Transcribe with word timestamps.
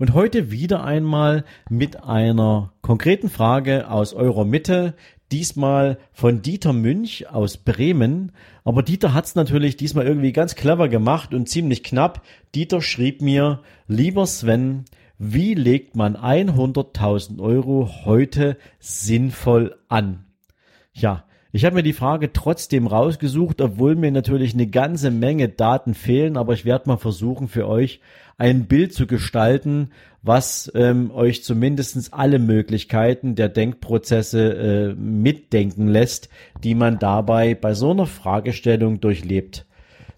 Und 0.00 0.14
heute 0.14 0.50
wieder 0.50 0.82
einmal 0.82 1.44
mit 1.68 2.04
einer 2.04 2.72
konkreten 2.80 3.28
Frage 3.28 3.90
aus 3.90 4.14
eurer 4.14 4.46
Mitte, 4.46 4.94
diesmal 5.30 5.98
von 6.10 6.40
Dieter 6.40 6.72
Münch 6.72 7.28
aus 7.28 7.58
Bremen. 7.58 8.32
Aber 8.64 8.82
Dieter 8.82 9.12
hat 9.12 9.26
es 9.26 9.34
natürlich 9.34 9.76
diesmal 9.76 10.06
irgendwie 10.06 10.32
ganz 10.32 10.54
clever 10.54 10.88
gemacht 10.88 11.34
und 11.34 11.50
ziemlich 11.50 11.82
knapp. 11.82 12.22
Dieter 12.54 12.80
schrieb 12.80 13.20
mir, 13.20 13.60
lieber 13.88 14.26
Sven, 14.26 14.86
wie 15.18 15.52
legt 15.52 15.96
man 15.96 16.16
100.000 16.16 17.38
Euro 17.38 17.90
heute 18.06 18.56
sinnvoll 18.78 19.76
an? 19.88 20.24
Ja, 20.94 21.24
ich 21.52 21.64
habe 21.64 21.76
mir 21.76 21.82
die 21.82 21.92
Frage 21.92 22.32
trotzdem 22.32 22.86
rausgesucht, 22.86 23.60
obwohl 23.60 23.96
mir 23.96 24.12
natürlich 24.12 24.54
eine 24.54 24.68
ganze 24.68 25.10
Menge 25.10 25.48
Daten 25.48 25.94
fehlen, 25.94 26.36
aber 26.36 26.52
ich 26.52 26.64
werde 26.64 26.88
mal 26.88 26.96
versuchen 26.96 27.48
für 27.48 27.66
euch 27.66 28.00
ein 28.38 28.66
Bild 28.66 28.94
zu 28.94 29.06
gestalten, 29.06 29.90
was 30.22 30.70
ähm, 30.74 31.10
euch 31.10 31.42
zumindestens 31.42 32.12
alle 32.12 32.38
Möglichkeiten 32.38 33.34
der 33.34 33.48
Denkprozesse 33.48 34.54
äh, 34.54 34.94
mitdenken 34.94 35.88
lässt, 35.88 36.28
die 36.62 36.74
man 36.74 36.98
dabei 36.98 37.54
bei 37.54 37.74
so 37.74 37.90
einer 37.90 38.06
Fragestellung 38.06 39.00
durchlebt. 39.00 39.66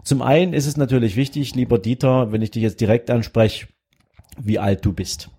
Zum 0.03 0.21
einen 0.21 0.53
ist 0.53 0.67
es 0.67 0.77
natürlich 0.77 1.15
wichtig, 1.15 1.55
lieber 1.55 1.79
Dieter, 1.79 2.31
wenn 2.31 2.41
ich 2.41 2.51
dich 2.51 2.61
jetzt 2.61 2.81
direkt 2.81 3.09
anspreche, 3.09 3.67
wie 4.37 4.59
alt 4.59 4.85
du 4.85 4.93
bist. 4.93 5.29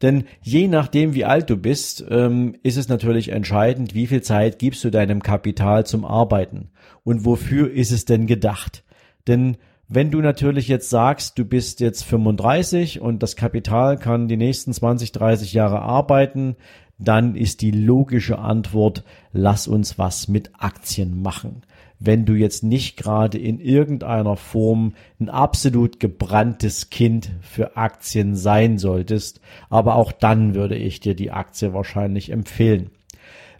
Denn 0.00 0.24
je 0.42 0.68
nachdem, 0.68 1.14
wie 1.14 1.24
alt 1.24 1.50
du 1.50 1.56
bist, 1.56 2.04
ähm, 2.10 2.56
ist 2.62 2.76
es 2.76 2.88
natürlich 2.88 3.30
entscheidend, 3.30 3.94
wie 3.94 4.06
viel 4.06 4.22
Zeit 4.22 4.58
gibst 4.58 4.82
du 4.84 4.90
deinem 4.90 5.22
Kapital 5.22 5.86
zum 5.86 6.04
Arbeiten 6.04 6.70
und 7.04 7.24
wofür 7.24 7.70
ist 7.70 7.92
es 7.92 8.04
denn 8.04 8.26
gedacht. 8.26 8.84
Denn 9.26 9.56
wenn 9.88 10.10
du 10.10 10.20
natürlich 10.20 10.68
jetzt 10.68 10.90
sagst, 10.90 11.38
du 11.38 11.44
bist 11.44 11.80
jetzt 11.80 12.04
35 12.04 13.00
und 13.00 13.22
das 13.22 13.36
Kapital 13.36 13.98
kann 13.98 14.28
die 14.28 14.36
nächsten 14.38 14.72
20, 14.72 15.12
30 15.12 15.52
Jahre 15.52 15.82
arbeiten, 15.82 16.56
dann 16.98 17.34
ist 17.34 17.60
die 17.62 17.72
logische 17.72 18.38
Antwort, 18.38 19.04
lass 19.32 19.68
uns 19.68 19.98
was 19.98 20.28
mit 20.28 20.50
Aktien 20.58 21.20
machen 21.20 21.62
wenn 22.04 22.24
du 22.24 22.34
jetzt 22.34 22.64
nicht 22.64 22.96
gerade 22.96 23.38
in 23.38 23.60
irgendeiner 23.60 24.36
Form 24.36 24.94
ein 25.20 25.28
absolut 25.28 26.00
gebranntes 26.00 26.90
Kind 26.90 27.30
für 27.40 27.76
Aktien 27.76 28.34
sein 28.34 28.78
solltest. 28.78 29.40
Aber 29.70 29.94
auch 29.94 30.12
dann 30.12 30.54
würde 30.54 30.76
ich 30.76 31.00
dir 31.00 31.14
die 31.14 31.30
Aktie 31.30 31.72
wahrscheinlich 31.72 32.30
empfehlen. 32.30 32.90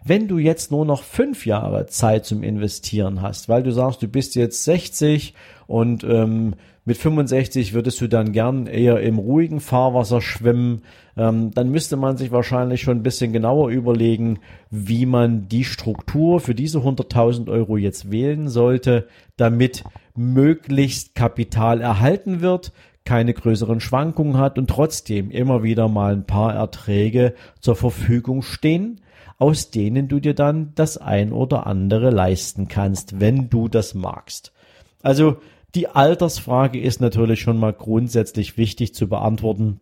Wenn 0.05 0.27
du 0.27 0.37
jetzt 0.37 0.71
nur 0.71 0.85
noch 0.85 1.03
fünf 1.03 1.45
Jahre 1.45 1.85
Zeit 1.85 2.25
zum 2.25 2.43
Investieren 2.43 3.21
hast, 3.21 3.47
weil 3.47 3.63
du 3.63 3.71
sagst, 3.71 4.01
du 4.01 4.07
bist 4.09 4.35
jetzt 4.35 4.63
60 4.65 5.33
und 5.65 6.03
ähm, 6.03 6.55
mit 6.85 6.97
65 6.97 7.73
würdest 7.73 8.01
du 8.01 8.07
dann 8.07 8.33
gern 8.33 8.67
eher 8.67 8.99
im 8.99 9.17
ruhigen 9.17 9.61
Fahrwasser 9.61 10.21
schwimmen, 10.21 10.81
ähm, 11.15 11.51
dann 11.53 11.69
müsste 11.69 11.95
man 11.95 12.17
sich 12.17 12.31
wahrscheinlich 12.31 12.81
schon 12.81 12.97
ein 12.97 13.03
bisschen 13.03 13.31
genauer 13.31 13.69
überlegen, 13.69 14.39
wie 14.69 15.05
man 15.05 15.47
die 15.47 15.63
Struktur 15.63 16.39
für 16.39 16.55
diese 16.55 16.79
100.000 16.79 17.49
Euro 17.49 17.77
jetzt 17.77 18.11
wählen 18.11 18.49
sollte, 18.49 19.07
damit 19.37 19.83
möglichst 20.15 21.15
Kapital 21.15 21.79
erhalten 21.79 22.41
wird, 22.41 22.73
keine 23.05 23.33
größeren 23.33 23.79
Schwankungen 23.79 24.37
hat 24.37 24.57
und 24.57 24.69
trotzdem 24.69 25.31
immer 25.31 25.63
wieder 25.63 25.87
mal 25.87 26.13
ein 26.13 26.25
paar 26.25 26.53
Erträge 26.53 27.33
zur 27.59 27.75
Verfügung 27.75 28.41
stehen, 28.41 29.01
aus 29.37 29.71
denen 29.71 30.07
du 30.07 30.19
dir 30.19 30.33
dann 30.33 30.71
das 30.75 30.97
ein 30.97 31.31
oder 31.31 31.67
andere 31.67 32.09
leisten 32.11 32.67
kannst, 32.67 33.19
wenn 33.19 33.49
du 33.49 33.67
das 33.67 33.93
magst. 33.93 34.53
Also 35.01 35.37
die 35.75 35.87
Altersfrage 35.87 36.79
ist 36.79 37.01
natürlich 37.01 37.41
schon 37.41 37.57
mal 37.57 37.73
grundsätzlich 37.73 38.57
wichtig 38.57 38.93
zu 38.93 39.07
beantworten, 39.07 39.79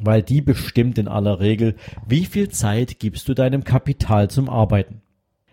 weil 0.00 0.22
die 0.22 0.40
bestimmt 0.40 0.98
in 0.98 1.08
aller 1.08 1.40
Regel, 1.40 1.76
wie 2.06 2.24
viel 2.24 2.48
Zeit 2.48 2.98
gibst 2.98 3.28
du 3.28 3.34
deinem 3.34 3.64
Kapital 3.64 4.30
zum 4.30 4.48
Arbeiten. 4.48 5.02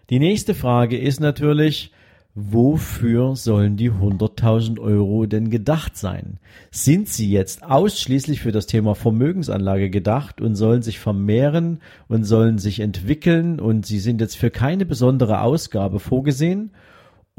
Die 0.09 0.19
nächste 0.19 0.55
Frage 0.55 0.97
ist 0.97 1.19
natürlich, 1.19 1.91
wofür 2.33 3.35
sollen 3.35 3.75
die 3.75 3.91
100.000 3.91 4.79
Euro 4.79 5.25
denn 5.25 5.49
gedacht 5.49 5.97
sein? 5.97 6.39
Sind 6.71 7.09
sie 7.09 7.29
jetzt 7.29 7.63
ausschließlich 7.63 8.39
für 8.39 8.53
das 8.53 8.67
Thema 8.67 8.95
Vermögensanlage 8.95 9.89
gedacht 9.89 10.39
und 10.39 10.55
sollen 10.55 10.81
sich 10.81 10.99
vermehren 10.99 11.81
und 12.07 12.23
sollen 12.23 12.57
sich 12.57 12.79
entwickeln 12.79 13.59
und 13.59 13.85
sie 13.85 13.99
sind 13.99 14.21
jetzt 14.21 14.37
für 14.37 14.49
keine 14.49 14.85
besondere 14.85 15.41
Ausgabe 15.41 15.99
vorgesehen? 15.99 16.71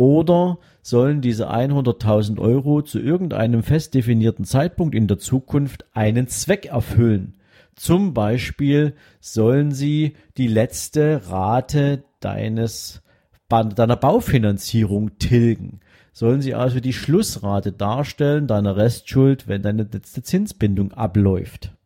Oder 0.03 0.59
sollen 0.83 1.21
diese 1.21 1.53
100.000 1.53 2.41
Euro 2.41 2.83
zu 2.83 2.99
irgendeinem 2.99 3.63
fest 3.63 3.95
definierten 3.95 4.45
Zeitpunkt 4.45 4.97
in 4.97 5.07
der 5.07 5.19
Zukunft 5.19 5.85
einen 5.93 6.27
Zweck 6.27 6.67
erfüllen? 6.67 7.37
Zum 7.77 8.13
Beispiel 8.13 8.95
sollen 9.21 9.71
sie 9.71 10.15
die 10.39 10.49
letzte 10.49 11.31
Rate 11.31 12.03
deines, 12.19 13.05
deiner 13.49 13.95
Baufinanzierung 13.95 15.19
tilgen. 15.19 15.79
Sollen 16.13 16.43
sie 16.43 16.57
also 16.57 16.81
die 16.81 16.95
Schlussrate 16.95 17.71
darstellen 17.71 18.49
deiner 18.49 18.77
Restschuld, 18.77 19.47
wenn 19.47 19.63
deine 19.63 19.85
letzte 19.85 20.25
Zinsbindung 20.25 20.91
abläuft? 20.91 21.77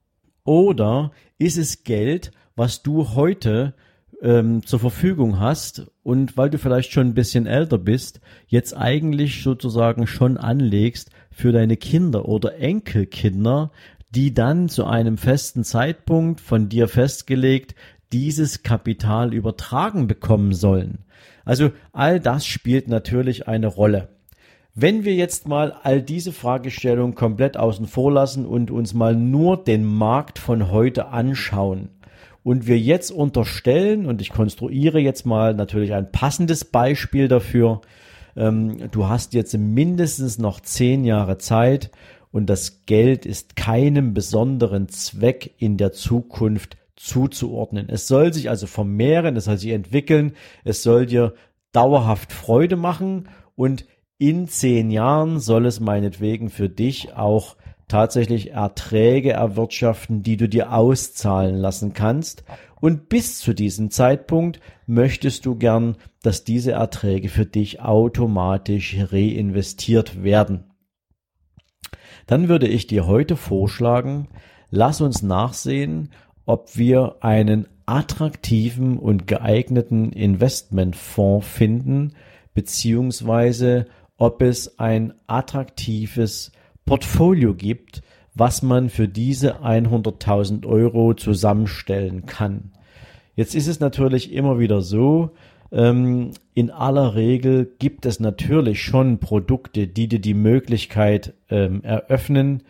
Oder 0.43 1.11
ist 1.37 1.59
es 1.59 1.85
Geld, 1.85 2.31
was 2.55 2.83
du 2.83 3.11
heute 3.11 3.75
ähm, 4.23 4.65
zur 4.65 4.81
Verfügung 4.81 5.39
hast 5.39 5.87
und 6.03 6.37
weil 6.37 6.51
du 6.51 6.59
vielleicht 6.59 6.93
schon 6.93 7.09
ein 7.09 7.15
bisschen 7.15 7.47
älter 7.47 7.79
bist, 7.79 8.21
jetzt 8.47 8.77
eigentlich 8.77 9.43
sozusagen 9.43 10.07
schon 10.07 10.37
anlegst 10.37 11.11
für 11.31 11.53
deine 11.53 11.77
Kinder 11.77 12.27
oder 12.27 12.59
Enkelkinder, 12.59 13.73
die 14.11 14.33
dann 14.33 14.69
zu 14.69 14.85
einem 14.85 15.19
festen 15.19 15.65
Zeitpunkt 15.65 16.41
von 16.41 16.69
dir 16.69 16.89
festgelegt 16.89 17.75
dieses 18.13 18.63
Kapital 18.63 19.35
übertragen 19.35 20.07
bekommen 20.07 20.55
sollen. 20.55 21.05
Also 21.45 21.73
all 21.93 22.21
das 22.21 22.47
spielt 22.47 22.89
natürlich 22.89 23.49
eine 23.49 23.67
Rolle. 23.67 24.09
Wenn 24.75 25.05
wir 25.05 25.15
jetzt 25.15 25.49
mal 25.49 25.73
all 25.83 26.03
diese 26.03 26.33
Fragestellungen 26.33 27.15
komplett 27.15 27.57
außen 27.57 27.87
vor 27.87 28.13
lassen 28.13 28.45
und 28.45 28.71
uns 28.71 28.93
mal 28.93 29.17
nur 29.17 29.63
den 29.63 29.85
Markt 29.85 30.39
von 30.39 30.71
heute 30.71 31.09
anschauen, 31.09 31.89
und 32.47 32.69
wir 32.69 32.79
jetzt 32.79 33.11
unterstellen, 33.11 34.07
und 34.07 34.21
ich 34.21 34.31
konstruiere 34.31 35.01
jetzt 35.01 35.27
mal 35.27 35.53
natürlich 35.53 35.95
ein 35.95 36.13
passendes 36.13 36.65
Beispiel 36.65 37.27
dafür, 37.27 37.81
ähm, 38.37 38.89
du 38.93 39.09
hast 39.09 39.35
jetzt 39.35 39.59
mindestens 39.59 40.39
noch 40.39 40.61
zehn 40.61 41.05
Jahre 41.05 41.39
Zeit 41.39 41.91
und 42.31 42.47
das 42.47 42.87
Geld 42.87 43.27
ist 43.27 43.57
keinem 43.57 44.15
besonderen 44.15 44.89
Zweck 44.89 45.55
in 45.59 45.77
der 45.77 45.91
Zukunft 45.91 46.77
zuzuordnen. 46.95 47.89
Es 47.89 48.07
soll 48.07 48.33
sich 48.33 48.49
also 48.49 48.69
vermehren, 48.69 49.35
es 49.35 49.47
soll 49.47 49.59
sich 49.59 49.73
entwickeln, 49.73 50.35
es 50.63 50.85
soll 50.85 51.07
dir 51.07 51.35
dauerhaft 51.73 52.33
Freude 52.33 52.77
machen 52.77 53.29
und 53.57 53.87
in 54.19 54.47
zehn 54.47 54.93
Jahren 54.93 55.41
soll 55.41 55.67
es 55.67 55.81
meinetwegen 55.81 56.49
für 56.51 56.69
dich 56.69 57.13
auch 57.17 57.57
tatsächlich 57.89 58.53
Erträge 58.53 59.33
erwirtschaften, 59.33 60.23
die 60.23 60.37
du 60.37 60.49
dir 60.49 60.73
auszahlen 60.73 61.57
lassen 61.57 61.93
kannst. 61.93 62.45
Und 62.81 63.09
bis 63.09 63.39
zu 63.39 63.55
diesem 63.55 63.91
Zeitpunkt 63.91 64.61
möchtest 64.87 65.47
du 65.47 65.57
gern, 65.57 65.97
dass 66.23 66.45
diese 66.45 66.73
Erträge 66.73 67.29
für 67.29 67.47
dich 67.47 67.81
automatisch 67.81 68.97
reinvestiert 68.99 70.23
werden. 70.23 70.73
Dann 72.27 72.49
würde 72.49 72.67
ich 72.67 72.87
dir 72.87 73.07
heute 73.07 73.37
vorschlagen, 73.37 74.29
lass 74.71 75.01
uns 75.01 75.23
nachsehen, 75.23 76.11
ob 76.45 76.77
wir 76.77 77.17
einen 77.21 77.69
attraktiven 77.87 78.99
und 78.99 79.27
geeigneten 79.27 80.13
Investmentfonds 80.13 81.47
finden, 81.47 82.15
beziehungsweise 82.53 83.87
ob 84.17 84.43
es 84.43 84.79
ein 84.79 85.15
attraktives 85.27 86.53
Portfolio 86.87 87.55
gibt, 87.55 88.03
was 88.35 88.63
man 88.63 88.89
für 88.89 89.09
diese 89.09 89.63
100.000 89.63 90.67
Euro 90.67 91.15
zusammenstellen 91.15 92.27
kann. 92.27 92.71
Jetzt 93.35 93.55
ist 93.55 93.67
es 93.67 93.81
natürlich 93.81 94.33
immer 94.33 94.59
wieder 94.59 94.81
so, 94.81 95.33
ähm, 95.73 96.31
in 96.55 96.71
aller 96.71 97.15
Regel 97.15 97.71
gibt 97.79 98.07
es 98.07 98.21
natürlich 98.21 98.83
schon 98.83 99.19
Produkte, 99.19 99.87
die 99.87 100.09
dir 100.09 100.21
die 100.21 100.35
Möglichkeit 100.35 101.35
ähm, 101.51 101.83
eröffnen, 101.83 102.63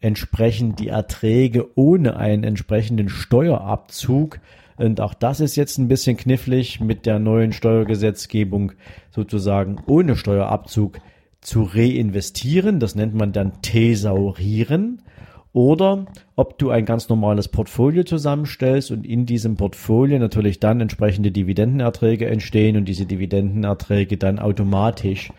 entsprechend 0.00 0.78
die 0.78 0.88
Erträge 0.88 1.76
ohne 1.76 2.16
einen 2.16 2.44
entsprechenden 2.44 3.08
Steuerabzug. 3.08 4.38
Und 4.76 5.00
auch 5.00 5.14
das 5.14 5.40
ist 5.40 5.56
jetzt 5.56 5.78
ein 5.78 5.88
bisschen 5.88 6.16
knifflig 6.16 6.80
mit 6.80 7.06
der 7.06 7.18
neuen 7.18 7.52
Steuergesetzgebung 7.52 8.72
sozusagen 9.10 9.80
ohne 9.86 10.16
Steuerabzug 10.16 10.98
zu 11.44 11.62
reinvestieren. 11.62 12.80
Das 12.80 12.96
nennt 12.96 13.14
man 13.14 13.32
dann 13.32 13.62
Thesaurieren. 13.62 15.02
Oder 15.52 16.06
ob 16.34 16.58
du 16.58 16.70
ein 16.70 16.84
ganz 16.84 17.08
normales 17.08 17.46
Portfolio 17.46 18.02
zusammenstellst 18.02 18.90
und 18.90 19.06
in 19.06 19.24
diesem 19.24 19.54
Portfolio 19.54 20.18
natürlich 20.18 20.58
dann 20.58 20.80
entsprechende 20.80 21.30
Dividendenerträge 21.30 22.26
entstehen 22.26 22.76
und 22.76 22.86
diese 22.86 23.06
Dividendenerträge 23.06 24.16
dann 24.16 24.40
automatisch 24.40 25.32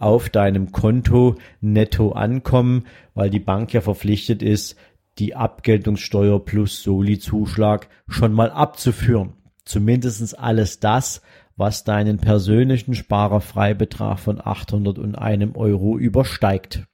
auf 0.00 0.28
deinem 0.28 0.72
Konto 0.72 1.36
netto 1.60 2.10
ankommen, 2.10 2.86
weil 3.14 3.30
die 3.30 3.38
Bank 3.38 3.72
ja 3.72 3.80
verpflichtet 3.80 4.42
ist, 4.42 4.74
die 5.20 5.36
Abgeltungssteuer 5.36 6.44
plus 6.44 6.82
Soli-Zuschlag 6.82 7.88
schon 8.08 8.32
mal 8.32 8.50
abzuführen. 8.50 9.34
Zumindestens 9.64 10.34
alles 10.34 10.80
das, 10.80 11.22
was 11.60 11.84
deinen 11.84 12.18
persönlichen 12.18 12.94
Sparerfreibetrag 12.94 14.18
von 14.18 14.40
801 14.42 15.54
Euro 15.54 15.98
übersteigt. 15.98 16.86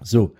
So. 0.00 0.34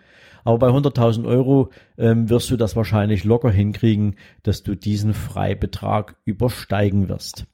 Aber 0.45 0.59
bei 0.59 0.69
100.000 0.69 1.27
Euro 1.27 1.71
ähm, 1.99 2.31
wirst 2.31 2.51
du 2.51 2.57
das 2.57 2.77
wahrscheinlich 2.77 3.25
locker 3.25 3.51
hinkriegen, 3.51 4.15
dass 4.45 4.63
du 4.63 4.75
diesen 4.75 5.13
Freibetrag 5.13 6.17
übersteigen 6.25 7.11
wirst. 7.11 7.47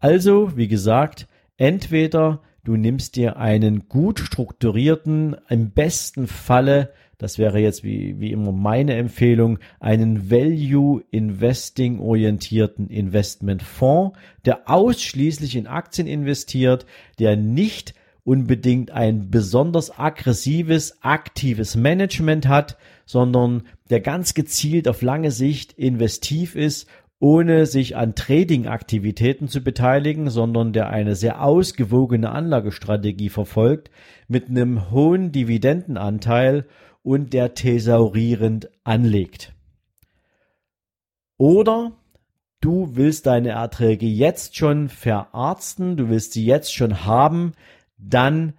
Also, 0.00 0.54
wie 0.56 0.68
gesagt, 0.68 1.28
entweder 1.56 2.42
du 2.64 2.76
nimmst 2.76 3.14
dir 3.14 3.38
einen 3.38 3.88
gut 3.88 4.18
strukturierten, 4.18 5.36
im 5.48 5.70
besten 5.70 6.26
Falle, 6.26 6.92
das 7.18 7.38
wäre 7.38 7.58
jetzt 7.58 7.82
wie, 7.82 8.20
wie 8.20 8.32
immer 8.32 8.52
meine 8.52 8.94
Empfehlung, 8.94 9.58
einen 9.80 10.30
Value 10.30 11.02
Investing 11.10 11.98
orientierten 11.98 12.88
Investmentfonds, 12.88 14.18
der 14.44 14.68
ausschließlich 14.68 15.56
in 15.56 15.66
Aktien 15.66 16.06
investiert, 16.06 16.84
der 17.18 17.36
nicht 17.36 17.94
unbedingt 18.24 18.90
ein 18.90 19.30
besonders 19.30 19.96
aggressives, 19.98 20.98
aktives 21.02 21.76
Management 21.76 22.48
hat, 22.48 22.76
sondern 23.06 23.62
der 23.88 24.00
ganz 24.00 24.34
gezielt 24.34 24.88
auf 24.88 25.00
lange 25.00 25.30
Sicht 25.30 25.72
investiv 25.72 26.56
ist, 26.56 26.88
ohne 27.18 27.64
sich 27.66 27.96
an 27.96 28.14
Trading-Aktivitäten 28.14 29.48
zu 29.48 29.62
beteiligen, 29.62 30.28
sondern 30.28 30.72
der 30.72 30.90
eine 30.90 31.14
sehr 31.14 31.42
ausgewogene 31.42 32.30
Anlagestrategie 32.30 33.30
verfolgt, 33.30 33.90
mit 34.28 34.50
einem 34.50 34.90
hohen 34.90 35.32
Dividendenanteil 35.32 36.66
und 37.06 37.32
der 37.34 37.54
thesaurierend 37.54 38.68
anlegt. 38.82 39.54
Oder 41.38 41.92
du 42.60 42.96
willst 42.96 43.26
deine 43.26 43.50
Erträge 43.50 44.06
jetzt 44.06 44.56
schon 44.56 44.88
verarzten, 44.88 45.96
du 45.96 46.08
willst 46.08 46.32
sie 46.32 46.44
jetzt 46.44 46.74
schon 46.74 47.04
haben, 47.04 47.52
dann 47.96 48.54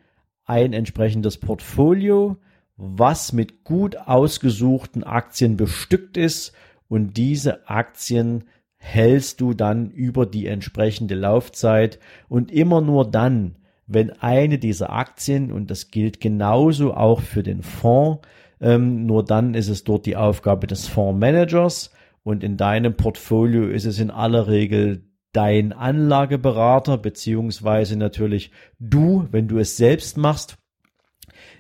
ein 0.46 0.72
entsprechendes 0.72 1.38
Portfolio, 1.38 2.38
was 2.78 3.34
mit 3.34 3.66
gut 3.66 3.98
ausgesuchten 3.98 5.04
Aktien 5.04 5.58
bestückt 5.58 6.16
ist 6.16 6.54
und 6.88 7.18
diese 7.18 7.68
Aktien 7.68 8.46
hältst 8.78 9.42
du 9.42 9.56
dann 9.56 9.92
über 9.92 10.26
die 10.26 10.48
entsprechende 10.48 11.16
Laufzeit 11.16 12.00
und 12.30 12.50
immer 12.50 12.80
nur 12.80 13.12
dann, 13.12 13.58
wenn 13.88 14.12
eine 14.12 14.60
dieser 14.60 14.92
Aktien, 14.92 15.52
und 15.52 15.72
das 15.72 15.92
gilt 15.92 16.20
genauso 16.20 16.94
auch 16.94 17.22
für 17.22 17.42
den 17.42 17.64
Fonds, 17.64 18.20
ähm, 18.60 19.06
nur 19.06 19.24
dann 19.24 19.54
ist 19.54 19.70
es 19.70 19.84
dort 19.84 20.06
die 20.06 20.16
Aufgabe 20.16 20.68
des 20.68 20.88
Fondsmanagers. 20.88 21.92
Und 22.24 22.44
in 22.44 22.58
deinem 22.58 22.96
Portfolio 22.96 23.68
ist 23.68 23.86
es 23.86 24.00
in 24.00 24.12
aller 24.12 24.48
Regel 24.48 25.04
dein 25.32 25.72
Anlageberater 25.72 26.98
beziehungsweise 26.98 27.96
natürlich 27.96 28.52
du, 28.80 29.28
wenn 29.32 29.48
du 29.48 29.60
es 29.60 29.78
selbst 29.78 30.18
machst, 30.18 30.58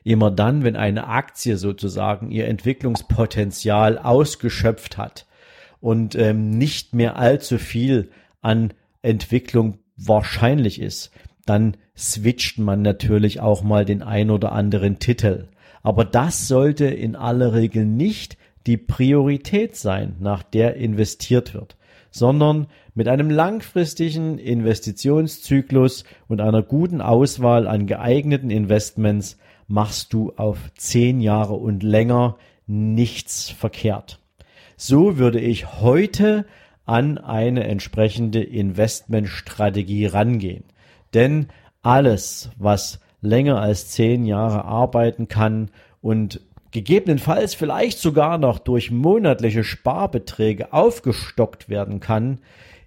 immer 0.03 0.31
dann, 0.31 0.63
wenn 0.63 0.75
eine 0.75 1.07
Aktie 1.07 1.57
sozusagen 1.57 2.31
ihr 2.31 2.47
Entwicklungspotenzial 2.47 3.97
ausgeschöpft 3.97 4.97
hat 4.97 5.27
und 5.79 6.15
ähm, 6.15 6.49
nicht 6.49 6.95
mehr 6.95 7.17
allzu 7.17 7.57
viel 7.57 8.09
an 8.41 8.73
Entwicklung 9.01 9.79
wahrscheinlich 9.95 10.81
ist, 10.81 11.11
dann 11.49 11.77
switcht 11.97 12.59
man 12.59 12.81
natürlich 12.81 13.39
auch 13.39 13.63
mal 13.63 13.85
den 13.85 14.03
ein 14.03 14.29
oder 14.29 14.51
anderen 14.51 14.99
Titel. 14.99 15.47
Aber 15.83 16.05
das 16.05 16.47
sollte 16.47 16.85
in 16.85 17.15
aller 17.15 17.53
Regel 17.53 17.85
nicht 17.85 18.37
die 18.65 18.77
Priorität 18.77 19.75
sein, 19.75 20.15
nach 20.19 20.43
der 20.43 20.75
investiert 20.75 21.53
wird 21.53 21.77
sondern 22.17 22.67
mit 22.95 23.07
einem 23.07 23.29
langfristigen 23.29 24.39
Investitionszyklus 24.39 26.03
und 26.27 26.41
einer 26.41 26.63
guten 26.63 27.01
Auswahl 27.01 27.67
an 27.67 27.85
geeigneten 27.85 28.49
Investments 28.49 29.37
machst 29.67 30.13
du 30.13 30.33
auf 30.35 30.57
zehn 30.75 31.19
Jahre 31.19 31.53
und 31.53 31.83
länger 31.83 32.37
nichts 32.65 33.49
verkehrt. 33.49 34.19
So 34.77 35.17
würde 35.17 35.39
ich 35.39 35.79
heute 35.79 36.45
an 36.85 37.17
eine 37.17 37.65
entsprechende 37.65 38.41
Investmentstrategie 38.41 40.05
rangehen. 40.05 40.63
Denn 41.17 41.47
alles, 41.81 42.51
was 42.57 42.99
länger 43.21 43.59
als 43.59 43.89
zehn 43.89 44.23
Jahre 44.23 44.65
arbeiten 44.65 45.27
kann 45.27 45.71
und 45.99 46.41
gegebenenfalls 46.69 47.55
vielleicht 47.55 47.97
sogar 47.97 48.37
noch 48.37 48.59
durch 48.59 48.91
monatliche 48.91 49.63
Sparbeträge 49.63 50.73
aufgestockt 50.73 51.69
werden 51.69 51.99
kann, 52.01 52.37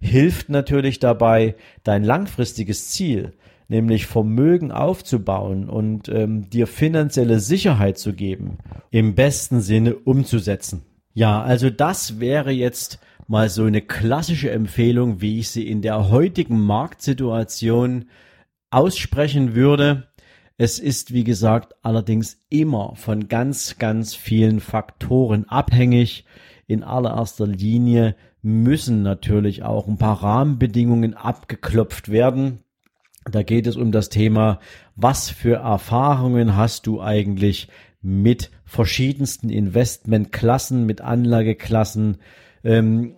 hilft 0.00 0.49
natürlich 0.49 1.00
dabei, 1.00 1.56
dein 1.82 2.05
langfristiges 2.05 2.91
Ziel, 2.91 3.32
nämlich 3.67 4.06
Vermögen 4.06 4.71
aufzubauen 4.71 5.69
und 5.69 6.09
ähm, 6.09 6.49
dir 6.50 6.69
finanzielle 6.69 7.41
Sicherheit 7.41 7.99
zu 7.99 8.12
geben, 8.12 8.59
im 8.93 9.17
besten 9.17 9.61
Sinne 9.61 9.97
umzusetzen. 9.97 10.82
Ja, 11.15 11.43
also 11.43 11.69
das 11.69 12.21
wäre 12.21 12.53
jetzt 12.53 13.00
mal 13.31 13.49
so 13.49 13.62
eine 13.62 13.81
klassische 13.81 14.50
Empfehlung, 14.50 15.21
wie 15.21 15.38
ich 15.38 15.50
sie 15.50 15.69
in 15.69 15.82
der 15.82 16.11
heutigen 16.11 16.61
Marktsituation 16.61 18.06
aussprechen 18.71 19.55
würde. 19.55 20.09
Es 20.59 20.81
ist, 20.81 21.12
wie 21.12 21.23
gesagt, 21.23 21.77
allerdings 21.82 22.43
immer 22.49 22.97
von 22.97 23.29
ganz, 23.29 23.79
ganz 23.79 24.17
vielen 24.17 24.59
Faktoren 24.59 25.49
abhängig. 25.49 26.25
In 26.67 26.82
allererster 26.82 27.47
Linie 27.47 28.17
müssen 28.43 29.03
natürlich 29.05 29.63
auch 29.63 29.87
ein 29.87 29.96
paar 29.96 30.25
Rahmenbedingungen 30.25 31.15
abgeklopft 31.15 32.10
werden. 32.10 32.65
Da 33.31 33.44
geht 33.44 33.69
es 33.69 33.77
um 33.77 33.93
das 33.93 34.08
Thema, 34.08 34.58
was 34.96 35.31
für 35.31 35.58
Erfahrungen 35.58 36.56
hast 36.56 36.89
du 36.89 37.01
eigentlich 37.01 37.69
mit 38.03 38.51
verschiedensten 38.65 39.51
Investmentklassen, 39.51 40.84
mit 40.84 41.01
Anlageklassen? 41.01 42.19
Ähm, 42.65 43.15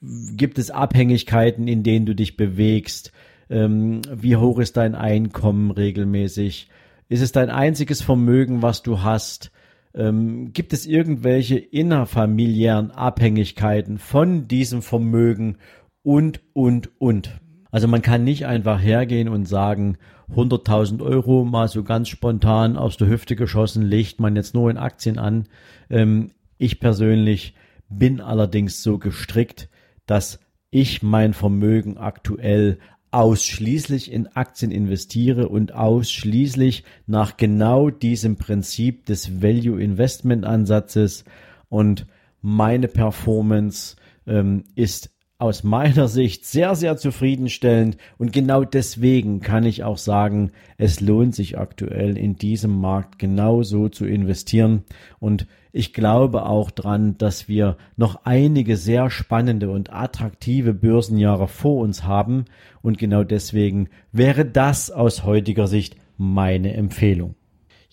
gibt 0.00 0.58
es 0.58 0.70
Abhängigkeiten, 0.70 1.68
in 1.68 1.82
denen 1.82 2.06
du 2.06 2.14
dich 2.14 2.36
bewegst? 2.36 3.12
Ähm, 3.48 4.02
wie 4.12 4.36
hoch 4.36 4.58
ist 4.58 4.76
dein 4.76 4.94
Einkommen 4.94 5.70
regelmäßig? 5.70 6.68
Ist 7.08 7.22
es 7.22 7.32
dein 7.32 7.50
einziges 7.50 8.02
Vermögen, 8.02 8.62
was 8.62 8.82
du 8.82 9.02
hast? 9.02 9.52
Ähm, 9.94 10.52
gibt 10.52 10.72
es 10.72 10.86
irgendwelche 10.86 11.56
innerfamiliären 11.56 12.90
Abhängigkeiten 12.90 13.98
von 13.98 14.48
diesem 14.48 14.82
Vermögen 14.82 15.56
und, 16.02 16.40
und, 16.52 16.90
und? 16.98 17.40
Also 17.70 17.88
man 17.88 18.02
kann 18.02 18.24
nicht 18.24 18.46
einfach 18.46 18.80
hergehen 18.80 19.28
und 19.28 19.46
sagen, 19.46 19.96
100.000 20.34 21.02
Euro 21.02 21.44
mal 21.44 21.68
so 21.68 21.84
ganz 21.84 22.08
spontan 22.08 22.76
aus 22.76 22.96
der 22.96 23.08
Hüfte 23.08 23.36
geschossen, 23.36 23.82
legt 23.82 24.18
man 24.18 24.34
jetzt 24.34 24.54
nur 24.54 24.70
in 24.70 24.76
Aktien 24.76 25.18
an. 25.18 25.44
Ähm, 25.88 26.32
ich 26.58 26.80
persönlich 26.80 27.54
bin 27.88 28.20
allerdings 28.20 28.82
so 28.82 28.98
gestrickt, 28.98 29.68
dass 30.06 30.40
ich 30.70 31.02
mein 31.02 31.34
Vermögen 31.34 31.96
aktuell 31.98 32.78
ausschließlich 33.10 34.12
in 34.12 34.26
Aktien 34.28 34.70
investiere 34.70 35.48
und 35.48 35.72
ausschließlich 35.72 36.84
nach 37.06 37.36
genau 37.36 37.90
diesem 37.90 38.36
Prinzip 38.36 39.06
des 39.06 39.40
Value 39.42 39.80
Investment 39.80 40.44
Ansatzes. 40.44 41.24
Und 41.68 42.06
meine 42.42 42.88
Performance 42.88 43.96
ähm, 44.26 44.64
ist 44.74 45.15
aus 45.38 45.64
meiner 45.64 46.08
Sicht 46.08 46.46
sehr, 46.46 46.74
sehr 46.74 46.96
zufriedenstellend. 46.96 47.98
Und 48.16 48.32
genau 48.32 48.64
deswegen 48.64 49.40
kann 49.40 49.64
ich 49.64 49.84
auch 49.84 49.98
sagen, 49.98 50.52
es 50.78 51.00
lohnt 51.00 51.34
sich 51.34 51.58
aktuell 51.58 52.16
in 52.16 52.36
diesem 52.36 52.78
Markt 52.80 53.18
genauso 53.18 53.88
zu 53.88 54.06
investieren. 54.06 54.84
Und 55.18 55.46
ich 55.72 55.92
glaube 55.92 56.46
auch 56.46 56.70
dran, 56.70 57.18
dass 57.18 57.48
wir 57.48 57.76
noch 57.96 58.24
einige 58.24 58.78
sehr 58.78 59.10
spannende 59.10 59.70
und 59.70 59.92
attraktive 59.92 60.72
Börsenjahre 60.72 61.48
vor 61.48 61.82
uns 61.82 62.04
haben. 62.04 62.46
Und 62.80 62.96
genau 62.96 63.22
deswegen 63.22 63.88
wäre 64.12 64.46
das 64.46 64.90
aus 64.90 65.24
heutiger 65.24 65.66
Sicht 65.66 65.96
meine 66.16 66.72
Empfehlung. 66.72 67.34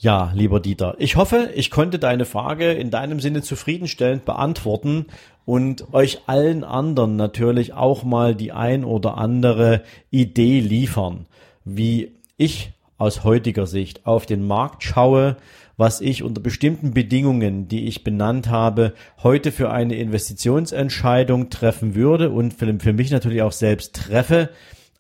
Ja, 0.04 0.34
lieber 0.36 0.60
Dieter, 0.60 0.96
ich 0.98 1.16
hoffe, 1.16 1.52
ich 1.56 1.72
konnte 1.72 1.98
deine 1.98 2.26
Frage 2.26 2.74
in 2.74 2.92
deinem 2.92 3.22
Sinne 3.22 3.42
zufriedenstellend 3.42 4.26
beantworten 4.26 5.06
und 5.46 5.94
euch 5.94 6.24
allen 6.28 6.66
anderen 6.66 7.16
natürlich 7.16 7.72
auch 7.74 8.04
mal 8.04 8.36
die 8.36 8.52
ein 8.52 8.84
oder 8.84 9.18
andere 9.18 9.82
Idee 10.12 10.60
liefern, 10.60 11.26
wie 11.64 12.12
ich 12.36 12.72
aus 12.98 13.24
heutiger 13.24 13.66
Sicht 13.66 14.06
auf 14.06 14.26
den 14.26 14.46
Markt 14.46 14.84
schaue, 14.84 15.38
was 15.78 16.02
ich 16.02 16.22
unter 16.22 16.42
bestimmten 16.42 16.94
Bedingungen, 16.94 17.70
die 17.70 17.86
ich 17.88 18.04
benannt 18.04 18.50
habe, 18.50 18.96
heute 19.24 19.54
für 19.54 19.72
eine 19.72 19.96
Investitionsentscheidung 19.96 21.50
treffen 21.50 21.96
würde 21.96 22.30
und 22.30 22.54
für, 22.54 22.92
mich 22.92 23.10
natürlich 23.10 23.42
auch 23.42 23.54
selbst 23.54 23.96
treffe. 23.96 24.50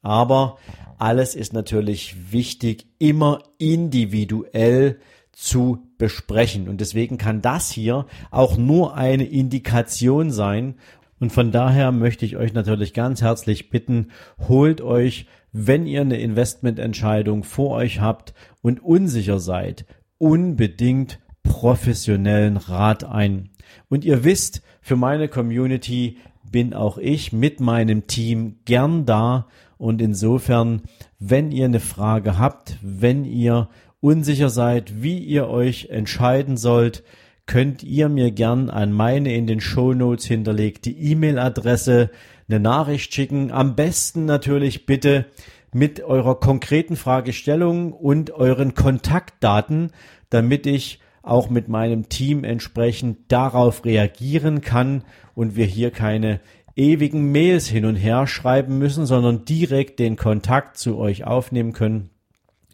Aber 0.03 0.57
alles 0.99 1.33
ist 1.33 1.53
natürlich 1.53 2.31
wichtig, 2.31 2.85
immer 2.99 3.39
individuell 3.57 4.99
zu 5.31 5.87
besprechen. 5.97 6.69
Und 6.69 6.79
deswegen 6.79 7.17
kann 7.17 7.41
das 7.41 7.71
hier 7.71 8.05
auch 8.29 8.57
nur 8.57 8.95
eine 8.95 9.25
Indikation 9.25 10.29
sein. 10.29 10.75
Und 11.19 11.31
von 11.31 11.51
daher 11.51 11.91
möchte 11.91 12.25
ich 12.25 12.37
euch 12.37 12.53
natürlich 12.53 12.93
ganz 12.93 13.21
herzlich 13.21 13.69
bitten, 13.69 14.11
holt 14.47 14.81
euch, 14.81 15.25
wenn 15.51 15.87
ihr 15.87 16.01
eine 16.01 16.19
Investmententscheidung 16.19 17.43
vor 17.43 17.71
euch 17.71 17.99
habt 17.99 18.33
und 18.61 18.83
unsicher 18.83 19.39
seid, 19.39 19.85
unbedingt 20.17 21.19
professionellen 21.43 22.57
Rat 22.57 23.03
ein. 23.03 23.49
Und 23.89 24.05
ihr 24.05 24.23
wisst, 24.23 24.61
für 24.81 24.95
meine 24.95 25.27
Community 25.27 26.17
bin 26.51 26.73
auch 26.73 26.97
ich 26.97 27.33
mit 27.33 27.59
meinem 27.59 28.07
Team 28.07 28.59
gern 28.65 29.05
da 29.05 29.47
und 29.83 30.01
insofern, 30.01 30.83
wenn 31.19 31.51
ihr 31.51 31.65
eine 31.65 31.81
Frage 31.81 32.39
habt, 32.39 32.77
wenn 32.81 33.25
ihr 33.25 33.67
unsicher 33.99 34.47
seid, 34.47 35.03
wie 35.03 35.17
ihr 35.17 35.49
euch 35.49 35.89
entscheiden 35.89 36.55
sollt, 36.55 37.03
könnt 37.47 37.83
ihr 37.83 38.07
mir 38.07 38.31
gern 38.31 38.69
an 38.69 38.93
meine 38.93 39.35
in 39.35 39.45
den 39.45 39.59
Show 39.59 39.93
Notes 39.93 40.23
hinterlegte 40.25 40.89
E-Mail-Adresse 40.89 42.11
eine 42.47 42.61
Nachricht 42.61 43.13
schicken. 43.13 43.51
Am 43.51 43.75
besten 43.75 44.23
natürlich 44.23 44.85
bitte 44.85 45.25
mit 45.73 46.01
eurer 46.01 46.39
konkreten 46.39 46.95
Fragestellung 46.95 47.91
und 47.91 48.31
euren 48.31 48.75
Kontaktdaten, 48.75 49.91
damit 50.29 50.65
ich 50.65 51.01
auch 51.23 51.49
mit 51.49 51.67
meinem 51.67 52.07
Team 52.07 52.45
entsprechend 52.45 53.17
darauf 53.27 53.83
reagieren 53.83 54.61
kann 54.61 55.03
und 55.35 55.57
wir 55.57 55.65
hier 55.65 55.91
keine 55.91 56.39
ewigen 56.75 57.31
Mails 57.31 57.67
hin 57.67 57.85
und 57.85 57.95
her 57.95 58.27
schreiben 58.27 58.77
müssen, 58.79 59.05
sondern 59.05 59.45
direkt 59.45 59.99
den 59.99 60.15
Kontakt 60.15 60.77
zu 60.77 60.97
euch 60.97 61.25
aufnehmen 61.25 61.73
können. 61.73 62.09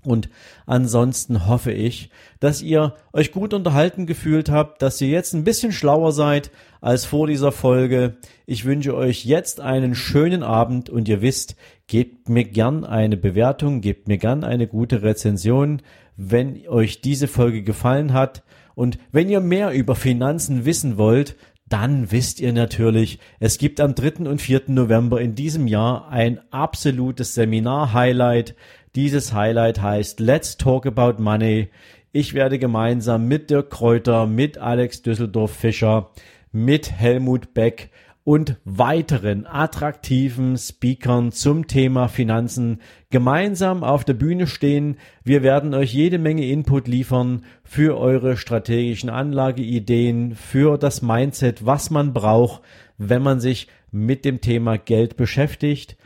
Und 0.03 0.29
ansonsten 0.65 1.46
hoffe 1.48 1.72
ich, 1.72 2.10
dass 2.39 2.62
ihr 2.62 2.96
euch 3.12 3.32
gut 3.32 3.53
unterhalten 3.53 4.06
gefühlt 4.06 4.50
habt, 4.50 4.82
dass 4.82 5.01
ihr 5.01 5.10
jetzt 5.10 5.34
ein 5.34 5.44
bisschen 5.44 5.72
schlauer 5.72 6.13
seid 6.13 6.51
als 6.79 7.06
vor 7.06 7.27
dieser 7.27 7.51
Folge. 7.51 8.18
Ich 8.46 8.63
wünsche 8.63 8.96
euch 8.96 9.25
jetzt 9.25 9.60
einen 9.60 9.96
schönen 9.96 10.41
Abend 10.41 10.89
und 10.89 11.10
ihr 11.10 11.22
wisst, 11.22 11.56
gebt 11.88 12.29
mir 12.29 12.46
gern 12.46 12.86
eine 12.86 13.18
Bewertung, 13.18 13.82
gebt 13.82 14.08
mir 14.08 14.18
gern 14.18 14.44
eine 14.46 14.68
gute 14.68 15.03
Rezension, 15.03 15.82
wenn 16.15 16.65
euch 16.68 17.01
diese 17.01 17.27
Folge 17.27 17.63
gefallen 17.63 18.13
hat. 18.13 18.44
Und 18.75 18.98
wenn 19.12 19.27
ihr 19.27 19.41
mehr 19.41 19.72
über 19.72 19.96
Finanzen 19.96 20.63
wissen 20.63 20.98
wollt, 20.98 21.36
dann 21.69 22.11
wisst 22.11 22.39
ihr 22.39 22.51
natürlich, 22.51 23.19
es 23.39 23.57
gibt 23.57 23.79
am 23.79 23.95
3. 23.95 24.27
und 24.29 24.41
4. 24.41 24.63
November 24.67 25.21
in 25.21 25.35
diesem 25.35 25.67
Jahr 25.67 26.09
ein 26.09 26.39
absolutes 26.51 27.35
Seminar-Highlight. 27.35 28.55
Dieses 28.95 29.33
Highlight 29.33 29.81
heißt 29.81 30.19
Let's 30.19 30.57
Talk 30.57 30.85
About 30.88 31.21
Money. 31.21 31.69
Ich 32.11 32.33
werde 32.33 32.57
gemeinsam 32.57 33.27
mit 33.27 33.51
Dirk 33.51 33.69
Kräuter, 33.69 34.25
mit 34.25 34.57
Alex 34.57 35.03
Düsseldorf-Fischer, 35.03 36.09
mit 36.51 36.91
Helmut 36.91 37.53
Beck 37.53 37.91
und 38.29 38.57
weiteren 38.63 39.48
attraktiven 39.48 40.55
Speakern 40.55 41.31
zum 41.31 41.65
Thema 41.65 42.07
Finanzen 42.07 42.79
gemeinsam 43.09 43.83
auf 43.83 44.05
der 44.05 44.13
Bühne 44.13 44.45
stehen. 44.45 44.98
Wir 45.24 45.41
werden 45.41 45.74
euch 45.74 45.95
jede 45.95 46.19
Menge 46.19 46.45
Input 46.45 46.88
liefern 46.88 47.43
für 47.63 47.98
eure 47.98 48.38
strategischen 48.38 49.09
Anlageideen, 49.09 50.36
für 50.36 50.77
das 50.77 51.01
Mindset, 51.01 51.65
was 51.65 51.89
man 51.89 52.13
braucht, 52.13 52.62
wenn 53.00 53.24
man 53.24 53.39
sich 53.39 53.67
mit 53.89 54.25
dem 54.25 54.41
Thema 54.41 54.77
Geld 54.77 55.17
beschäftigt. 55.17 55.98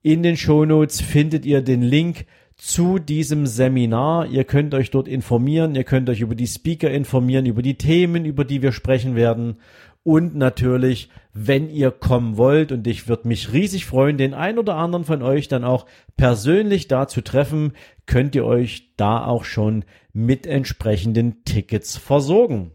In 0.00 0.22
den 0.22 0.36
Shownotes 0.36 1.00
findet 1.00 1.44
ihr 1.44 1.60
den 1.60 1.82
Link 1.82 2.26
zu 2.56 3.00
diesem 3.00 3.48
Seminar. 3.48 4.26
Ihr 4.26 4.44
könnt 4.44 4.74
euch 4.74 4.92
dort 4.92 5.08
informieren, 5.08 5.74
ihr 5.74 5.82
könnt 5.82 6.08
euch 6.08 6.20
über 6.20 6.36
die 6.36 6.46
Speaker 6.46 6.92
informieren, 6.92 7.46
über 7.46 7.62
die 7.62 7.78
Themen, 7.78 8.26
über 8.26 8.44
die 8.44 8.62
wir 8.62 8.70
sprechen 8.70 9.16
werden 9.16 9.56
und 10.04 10.36
natürlich, 10.36 11.08
wenn 11.32 11.68
ihr 11.68 11.90
kommen 11.90 12.36
wollt, 12.36 12.70
und 12.70 12.86
ich 12.86 13.08
würde 13.08 13.26
mich 13.26 13.52
riesig 13.52 13.86
freuen, 13.86 14.18
den 14.18 14.34
ein 14.34 14.58
oder 14.58 14.76
anderen 14.76 15.04
von 15.04 15.22
euch 15.22 15.48
dann 15.48 15.64
auch 15.64 15.86
persönlich 16.16 16.86
da 16.86 17.08
zu 17.08 17.22
treffen, 17.22 17.72
könnt 18.06 18.34
ihr 18.34 18.44
euch 18.44 18.92
da 18.96 19.24
auch 19.24 19.44
schon 19.44 19.84
mit 20.12 20.46
entsprechenden 20.46 21.42
Tickets 21.44 21.96
versorgen. 21.96 22.70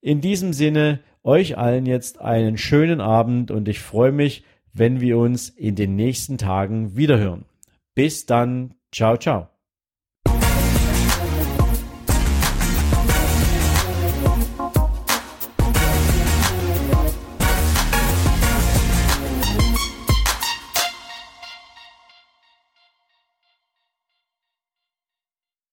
In 0.00 0.20
diesem 0.20 0.52
Sinne, 0.52 1.00
euch 1.24 1.58
allen 1.58 1.84
jetzt 1.84 2.20
einen 2.20 2.56
schönen 2.56 3.00
Abend 3.00 3.50
und 3.50 3.68
ich 3.68 3.80
freue 3.80 4.12
mich, 4.12 4.44
wenn 4.72 5.00
wir 5.00 5.18
uns 5.18 5.48
in 5.48 5.74
den 5.74 5.96
nächsten 5.96 6.38
Tagen 6.38 6.96
wiederhören. 6.96 7.44
Bis 7.94 8.24
dann, 8.24 8.74
ciao, 8.90 9.16
ciao. 9.16 9.51